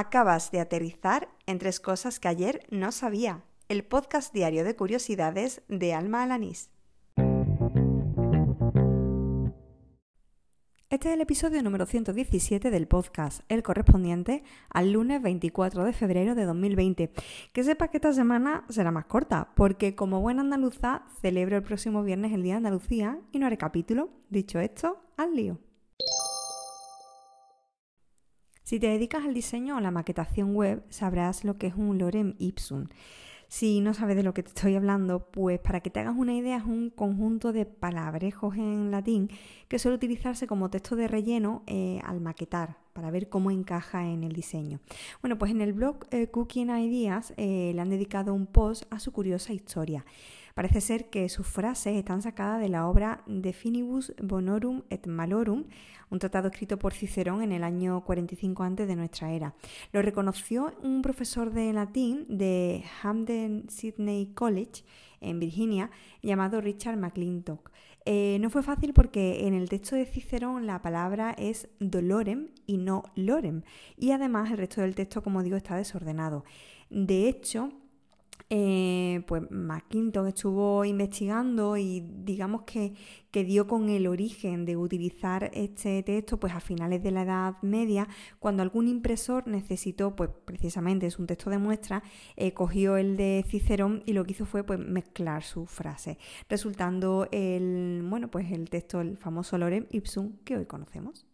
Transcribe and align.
Acabas 0.00 0.52
de 0.52 0.60
aterrizar 0.60 1.28
en 1.46 1.58
tres 1.58 1.80
cosas 1.80 2.20
que 2.20 2.28
ayer 2.28 2.64
no 2.70 2.92
sabía. 2.92 3.42
El 3.68 3.82
podcast 3.82 4.32
diario 4.32 4.62
de 4.62 4.76
curiosidades 4.76 5.62
de 5.66 5.92
Alma 5.92 6.22
Alanís. 6.22 6.70
Este 10.88 11.08
es 11.08 11.14
el 11.14 11.20
episodio 11.20 11.60
número 11.64 11.84
117 11.84 12.70
del 12.70 12.86
podcast, 12.86 13.40
el 13.48 13.64
correspondiente 13.64 14.44
al 14.70 14.92
lunes 14.92 15.20
24 15.20 15.82
de 15.82 15.92
febrero 15.92 16.36
de 16.36 16.44
2020. 16.44 17.10
Que 17.52 17.64
sepa 17.64 17.88
que 17.88 17.96
esta 17.96 18.12
semana 18.12 18.66
será 18.68 18.92
más 18.92 19.06
corta, 19.06 19.48
porque 19.56 19.96
como 19.96 20.20
buena 20.20 20.42
andaluza 20.42 21.06
celebro 21.20 21.56
el 21.56 21.64
próximo 21.64 22.04
viernes 22.04 22.32
el 22.32 22.44
Día 22.44 22.52
de 22.52 22.58
Andalucía 22.58 23.18
y 23.32 23.40
no 23.40 23.46
haré 23.46 23.58
capítulo. 23.58 24.10
Dicho 24.30 24.60
esto, 24.60 25.02
al 25.16 25.34
lío. 25.34 25.58
Si 28.68 28.78
te 28.78 28.88
dedicas 28.88 29.24
al 29.24 29.32
diseño 29.32 29.78
o 29.78 29.80
la 29.80 29.90
maquetación 29.90 30.54
web, 30.54 30.84
sabrás 30.90 31.42
lo 31.42 31.56
que 31.56 31.68
es 31.68 31.74
un 31.74 31.96
lorem 31.96 32.34
ipsum. 32.36 32.88
Si 33.48 33.80
no 33.80 33.94
sabes 33.94 34.14
de 34.14 34.22
lo 34.22 34.34
que 34.34 34.42
te 34.42 34.50
estoy 34.50 34.74
hablando, 34.74 35.30
pues 35.30 35.58
para 35.58 35.80
que 35.80 35.88
te 35.88 36.00
hagas 36.00 36.14
una 36.18 36.34
idea 36.34 36.58
es 36.58 36.64
un 36.64 36.90
conjunto 36.90 37.54
de 37.54 37.64
palabrejos 37.64 38.56
en 38.56 38.90
latín 38.90 39.30
que 39.68 39.78
suele 39.78 39.96
utilizarse 39.96 40.46
como 40.46 40.68
texto 40.68 40.96
de 40.96 41.08
relleno 41.08 41.62
eh, 41.66 42.02
al 42.04 42.20
maquetar 42.20 42.76
para 42.98 43.12
ver 43.12 43.28
cómo 43.28 43.52
encaja 43.52 44.08
en 44.08 44.24
el 44.24 44.32
diseño. 44.32 44.80
Bueno, 45.22 45.38
pues 45.38 45.52
en 45.52 45.60
el 45.60 45.72
blog 45.72 45.98
eh, 46.10 46.26
Cooking 46.26 46.68
Ideas 46.70 47.32
eh, 47.36 47.70
le 47.72 47.80
han 47.80 47.90
dedicado 47.90 48.34
un 48.34 48.44
post 48.44 48.92
a 48.92 48.98
su 48.98 49.12
curiosa 49.12 49.52
historia. 49.52 50.04
Parece 50.56 50.80
ser 50.80 51.08
que 51.08 51.28
sus 51.28 51.46
frases 51.46 51.94
están 51.94 52.22
sacadas 52.22 52.60
de 52.60 52.68
la 52.68 52.88
obra 52.88 53.22
De 53.28 53.52
Finibus 53.52 54.12
Bonorum 54.20 54.82
et 54.90 55.06
Malorum, 55.06 55.66
un 56.10 56.18
tratado 56.18 56.48
escrito 56.48 56.76
por 56.76 56.92
Cicerón 56.92 57.40
en 57.42 57.52
el 57.52 57.62
año 57.62 58.02
45 58.04 58.64
antes 58.64 58.88
de 58.88 58.96
nuestra 58.96 59.30
era. 59.30 59.54
Lo 59.92 60.02
reconoció 60.02 60.74
un 60.82 61.00
profesor 61.00 61.52
de 61.52 61.72
latín 61.72 62.26
de 62.26 62.82
Hamden 63.00 63.70
Sydney 63.70 64.32
College 64.34 64.82
en 65.20 65.38
Virginia 65.38 65.92
llamado 66.20 66.60
Richard 66.60 66.96
McClintock. 66.96 67.70
Eh, 68.10 68.38
no 68.40 68.48
fue 68.48 68.62
fácil 68.62 68.94
porque 68.94 69.46
en 69.46 69.52
el 69.52 69.68
texto 69.68 69.94
de 69.94 70.06
Cicerón 70.06 70.66
la 70.66 70.80
palabra 70.80 71.34
es 71.36 71.68
dolorem 71.78 72.48
y 72.66 72.78
no 72.78 73.02
lorem 73.14 73.64
y 73.98 74.12
además 74.12 74.50
el 74.50 74.56
resto 74.56 74.80
del 74.80 74.94
texto, 74.94 75.22
como 75.22 75.42
digo, 75.42 75.58
está 75.58 75.76
desordenado. 75.76 76.42
De 76.88 77.28
hecho, 77.28 77.70
eh, 78.50 79.22
pues 79.26 79.42
McKintosh 79.50 80.28
estuvo 80.28 80.84
investigando 80.84 81.76
y 81.76 82.00
digamos 82.00 82.62
que, 82.62 82.94
que, 83.30 83.44
dio 83.44 83.66
con 83.66 83.90
el 83.90 84.06
origen 84.06 84.64
de 84.64 84.76
utilizar 84.76 85.50
este 85.52 86.02
texto 86.02 86.40
pues 86.40 86.54
a 86.54 86.60
finales 86.60 87.02
de 87.02 87.10
la 87.10 87.22
Edad 87.22 87.56
Media, 87.62 88.08
cuando 88.38 88.62
algún 88.62 88.88
impresor 88.88 89.46
necesitó, 89.46 90.16
pues 90.16 90.30
precisamente 90.46 91.06
es 91.06 91.18
un 91.18 91.26
texto 91.26 91.50
de 91.50 91.58
muestra, 91.58 92.02
eh, 92.36 92.52
cogió 92.54 92.96
el 92.96 93.16
de 93.18 93.44
Cicerón 93.48 94.02
y 94.06 94.14
lo 94.14 94.24
que 94.24 94.32
hizo 94.32 94.46
fue 94.46 94.64
pues 94.64 94.78
mezclar 94.78 95.42
sus 95.42 95.70
frases, 95.70 96.16
resultando 96.48 97.28
el, 97.30 98.02
bueno, 98.08 98.30
pues 98.30 98.50
el 98.50 98.70
texto, 98.70 99.00
el 99.00 99.18
famoso 99.18 99.58
Lorem 99.58 99.86
Ipsum 99.90 100.38
que 100.44 100.56
hoy 100.56 100.64
conocemos. 100.64 101.26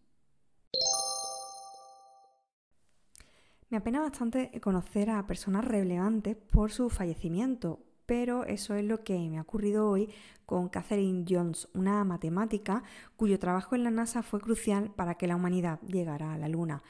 Me 3.69 3.77
apena 3.77 3.99
bastante 3.99 4.51
conocer 4.61 5.09
a 5.09 5.25
personas 5.25 5.65
relevantes 5.65 6.35
por 6.35 6.71
su 6.71 6.91
fallecimiento, 6.91 7.79
pero 8.05 8.43
eso 8.43 8.75
es 8.75 8.85
lo 8.85 9.03
que 9.03 9.17
me 9.17 9.39
ha 9.39 9.41
ocurrido 9.41 9.89
hoy 9.89 10.09
con 10.45 10.69
Catherine 10.69 11.25
Jones, 11.27 11.67
una 11.73 12.03
matemática 12.03 12.83
cuyo 13.15 13.39
trabajo 13.39 13.75
en 13.75 13.83
la 13.83 13.89
NASA 13.89 14.21
fue 14.21 14.39
crucial 14.39 14.91
para 14.95 15.15
que 15.15 15.25
la 15.25 15.35
humanidad 15.35 15.79
llegara 15.81 16.33
a 16.33 16.37
la 16.37 16.47
Luna. 16.47 16.83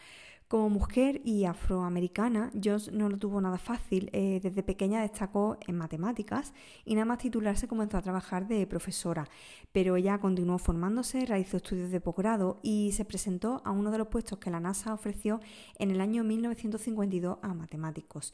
Como 0.48 0.70
mujer 0.70 1.22
y 1.26 1.46
afroamericana, 1.46 2.52
Jones 2.64 2.92
no 2.92 3.10
lo 3.10 3.18
tuvo 3.18 3.42
nada 3.42 3.58
fácil. 3.58 4.12
Eh, 4.14 4.40
desde 4.44 4.62
pequeña 4.62 5.02
destacó 5.02 5.58
en 5.66 5.76
matemáticas 5.76 6.54
y 6.86 6.94
nada 6.94 7.06
más 7.06 7.18
titularse 7.18 7.68
comenzó 7.68 7.98
a 7.98 8.04
trabajar 8.04 8.48
de 8.48 8.68
profesora. 8.68 9.28
Pero 9.72 9.96
ella 9.96 10.20
continuó 10.20 10.60
formándose, 10.60 11.26
realizó 11.26 11.58
estudios 11.58 11.90
de 11.90 12.00
posgrado 12.00 12.60
y 12.62 12.92
se 12.92 13.06
presentó 13.06 13.64
a 13.66 13.72
uno 13.72 13.90
de 13.90 13.98
los 13.98 14.08
puestos 14.08 14.38
que 14.38 14.52
la 14.52 14.60
NASA 14.60 14.94
ofreció 14.94 15.40
en 15.80 15.90
el 15.90 16.00
año 16.00 16.24
1952 16.24 17.40
a 17.42 17.56
matemáticos. 17.56 18.32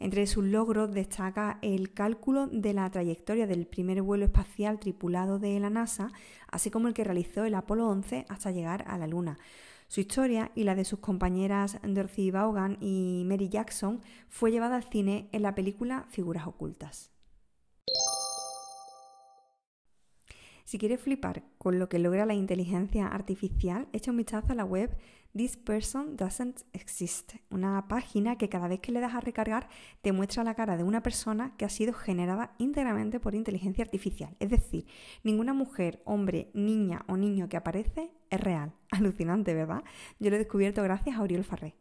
Entre 0.00 0.26
sus 0.26 0.44
logros 0.44 0.92
destaca 0.92 1.58
el 1.62 1.94
cálculo 1.94 2.46
de 2.46 2.74
la 2.74 2.90
trayectoria 2.90 3.46
del 3.46 3.66
primer 3.66 4.02
vuelo 4.02 4.26
espacial 4.26 4.78
tripulado 4.78 5.38
de 5.38 5.58
la 5.60 5.70
NASA, 5.70 6.12
así 6.46 6.70
como 6.70 6.88
el 6.88 6.94
que 6.94 7.04
realizó 7.04 7.46
el 7.46 7.54
Apolo 7.54 7.88
11 7.88 8.26
hasta 8.28 8.50
llegar 8.50 8.84
a 8.86 8.98
la 8.98 9.06
Luna. 9.06 9.38
Su 9.88 10.00
historia 10.00 10.50
y 10.54 10.64
la 10.64 10.74
de 10.74 10.84
sus 10.84 10.98
compañeras 10.98 11.78
Dorothy 11.82 12.30
Vaughan 12.30 12.78
y 12.80 13.24
Mary 13.26 13.48
Jackson 13.48 14.00
fue 14.28 14.50
llevada 14.50 14.76
al 14.76 14.84
cine 14.84 15.28
en 15.32 15.42
la 15.42 15.54
película 15.54 16.06
Figuras 16.10 16.46
Ocultas. 16.46 17.13
Si 20.74 20.78
quieres 20.78 21.02
flipar 21.02 21.44
con 21.56 21.78
lo 21.78 21.88
que 21.88 22.00
logra 22.00 22.26
la 22.26 22.34
inteligencia 22.34 23.06
artificial, 23.06 23.86
echa 23.92 24.10
un 24.10 24.16
vistazo 24.16 24.50
a 24.50 24.54
la 24.56 24.64
web 24.64 24.90
This 25.32 25.56
Person 25.56 26.16
Doesn't 26.16 26.62
Exist, 26.72 27.34
una 27.48 27.86
página 27.86 28.36
que 28.36 28.48
cada 28.48 28.66
vez 28.66 28.80
que 28.80 28.90
le 28.90 28.98
das 28.98 29.14
a 29.14 29.20
recargar 29.20 29.68
te 30.02 30.10
muestra 30.10 30.42
la 30.42 30.56
cara 30.56 30.76
de 30.76 30.82
una 30.82 31.00
persona 31.00 31.56
que 31.56 31.64
ha 31.64 31.68
sido 31.68 31.92
generada 31.92 32.56
íntegramente 32.58 33.20
por 33.20 33.36
inteligencia 33.36 33.84
artificial. 33.84 34.34
Es 34.40 34.50
decir, 34.50 34.84
ninguna 35.22 35.54
mujer, 35.54 36.02
hombre, 36.04 36.50
niña 36.54 37.04
o 37.06 37.16
niño 37.16 37.48
que 37.48 37.56
aparece 37.56 38.10
es 38.28 38.40
real. 38.40 38.72
Alucinante, 38.90 39.54
¿verdad? 39.54 39.84
Yo 40.18 40.30
lo 40.30 40.34
he 40.34 40.40
descubierto 40.40 40.82
gracias 40.82 41.16
a 41.16 41.22
Oriol 41.22 41.44
Farré. 41.44 41.76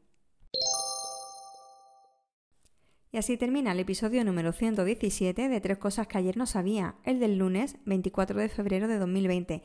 Y 3.13 3.19
así 3.19 3.37
termina 3.37 3.73
el 3.73 3.79
episodio 3.79 4.25
número 4.25 4.53
117 4.53 5.47
de 5.47 5.61
Tres 5.61 5.77
Cosas 5.77 6.07
que 6.07 6.17
ayer 6.17 6.35
no 6.35 6.47
sabía, 6.47 6.95
el 7.03 7.19
del 7.19 7.37
lunes 7.37 7.77
24 7.85 8.39
de 8.39 8.49
febrero 8.49 8.87
de 8.87 8.97
2020. 8.97 9.61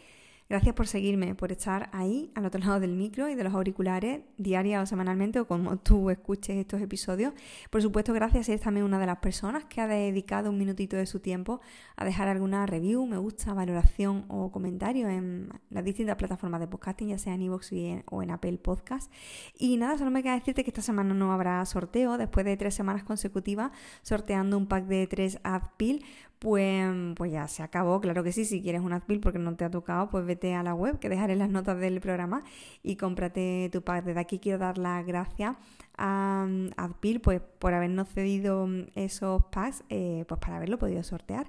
Gracias 0.49 0.75
por 0.75 0.87
seguirme, 0.87 1.35
por 1.35 1.53
estar 1.53 1.91
ahí 1.93 2.33
al 2.35 2.47
otro 2.47 2.59
lado 2.59 2.81
del 2.81 2.93
micro 2.93 3.29
y 3.29 3.35
de 3.35 3.45
los 3.45 3.53
auriculares, 3.53 4.23
diaria 4.39 4.81
o 4.81 4.87
semanalmente, 4.87 5.41
o 5.41 5.47
como 5.47 5.77
tú 5.77 6.09
escuches 6.09 6.57
estos 6.57 6.81
episodios. 6.81 7.35
Por 7.69 7.83
supuesto, 7.83 8.15
gracias 8.15 8.49
eres 8.49 8.63
también 8.63 8.87
una 8.87 8.99
de 8.99 9.05
las 9.05 9.19
personas 9.19 9.67
que 9.67 9.83
ha 9.83 9.87
dedicado 9.87 10.49
un 10.49 10.57
minutito 10.57 10.97
de 10.97 11.05
su 11.05 11.21
tiempo 11.21 11.61
a 11.97 12.05
dejar 12.07 12.29
alguna 12.29 12.65
review, 12.65 13.05
me 13.05 13.19
gusta, 13.19 13.53
valoración 13.53 14.25
o 14.29 14.51
comentario 14.51 15.07
en 15.11 15.51
las 15.69 15.85
distintas 15.85 16.17
plataformas 16.17 16.61
de 16.61 16.67
podcasting, 16.67 17.09
ya 17.09 17.19
sea 17.19 17.35
en 17.35 17.43
iVoox 17.43 17.71
o 18.07 18.23
en 18.23 18.31
Apple 18.31 18.57
Podcast. 18.57 19.13
Y 19.59 19.77
nada, 19.77 19.99
solo 19.99 20.11
me 20.11 20.23
queda 20.23 20.33
decirte 20.33 20.65
que 20.65 20.71
esta 20.71 20.81
semana 20.81 21.13
no 21.13 21.31
habrá 21.31 21.63
sorteo, 21.67 22.17
después 22.17 22.47
de 22.47 22.57
tres 22.57 22.75
semanas 22.75 23.05
consecutivas 23.05 23.71
sorteando 24.01 24.57
un 24.57 24.67
pack 24.67 24.87
de 24.87 25.07
tres 25.09 25.41
AdPil 25.43 26.07
pues, 26.39 26.89
pues 27.17 27.33
ya 27.33 27.49
se 27.49 27.63
acabó, 27.63 28.01
claro 28.01 28.23
que 28.23 28.33
sí, 28.33 28.45
si 28.45 28.63
quieres 28.63 28.81
un 28.81 28.93
Adpil 28.93 29.21
porque 29.21 29.39
no 29.39 29.57
te 29.57 29.65
ha 29.65 29.71
tocado, 29.71 30.09
pues 30.09 30.25
vete 30.25 30.55
a 30.55 30.63
la 30.63 30.75
web 30.75 30.99
que 30.99 31.09
dejaré 31.09 31.37
las 31.37 31.51
notas 31.51 31.79
del 31.79 32.01
programa 32.01 32.43
y 32.83 32.97
cómprate 32.97 33.69
tu 33.73 33.83
pack. 33.83 34.05
Desde 34.05 34.21
aquí 34.21 34.39
quiero 34.39 34.59
dar 34.59 34.79
las 34.79 35.05
gracias 35.07 35.57
a 35.97 36.47
Adpil 36.77 37.21
pues, 37.21 37.41
por 37.41 37.75
habernos 37.75 38.09
cedido 38.09 38.69
esos 38.95 39.45
packs, 39.47 39.83
eh, 39.89 40.25
pues 40.29 40.41
para 40.41 40.57
haberlo 40.57 40.79
podido 40.79 41.03
sortear. 41.03 41.49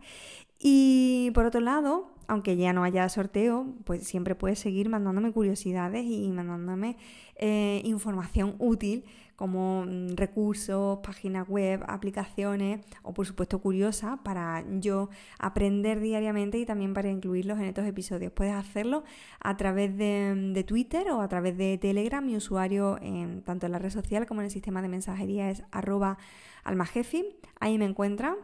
Y 0.59 1.31
por 1.33 1.45
otro 1.45 1.61
lado, 1.61 2.11
aunque 2.29 2.55
ya 2.55 2.73
no 2.73 2.83
haya 2.83 3.09
sorteo, 3.09 3.73
pues 3.85 4.07
siempre 4.07 4.35
puedes 4.35 4.59
seguir 4.59 4.87
mandándome 4.87 5.31
curiosidades 5.31 6.05
y 6.05 6.29
mandándome 6.31 6.95
eh, 7.35 7.81
información 7.85 8.55
útil 8.59 9.03
como 9.35 9.83
mm, 9.83 10.15
recursos, 10.15 10.99
páginas 10.99 11.47
web, 11.47 11.83
aplicaciones 11.87 12.81
o 13.01 13.13
por 13.15 13.25
supuesto 13.25 13.59
curiosa 13.59 14.19
para 14.23 14.63
yo 14.79 15.09
aprender 15.39 16.01
diariamente 16.01 16.59
y 16.59 16.67
también 16.67 16.93
para 16.93 17.09
incluirlos 17.09 17.57
en 17.57 17.65
estos 17.65 17.87
episodios. 17.87 18.31
Puedes 18.31 18.53
hacerlo 18.53 19.03
a 19.39 19.57
través 19.57 19.97
de, 19.97 20.63
Twitter 20.67 21.09
o 21.09 21.21
a 21.21 21.27
través 21.29 21.57
de 21.57 21.79
Telegram. 21.79 22.23
Mi 22.23 22.35
usuario 22.35 22.99
en, 23.01 23.41
tanto 23.41 23.65
en 23.65 23.71
la 23.71 23.79
red 23.79 23.89
social 23.89 24.27
como 24.27 24.41
en 24.41 24.45
el 24.45 24.51
sistema 24.51 24.83
de 24.83 24.89
mensajería 24.89 25.49
es 25.49 25.63
arroba 25.71 26.19
almajefi. 26.63 27.25
Ahí 27.59 27.79
me 27.79 27.85
encuentran. 27.85 28.35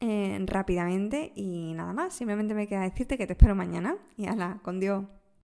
Eh, 0.00 0.38
rápidamente 0.46 1.32
y 1.34 1.72
nada 1.72 1.94
más, 1.94 2.14
simplemente 2.14 2.54
me 2.54 2.66
queda 2.66 2.82
decirte 2.82 3.16
que 3.16 3.26
te 3.26 3.32
espero 3.32 3.54
mañana 3.54 3.96
y 4.16 4.26
ala, 4.26 4.60
con 4.62 4.78
Dios. 4.78 5.04